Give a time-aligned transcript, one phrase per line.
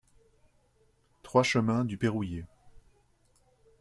[1.21, 2.43] trois chemin du Payrouillé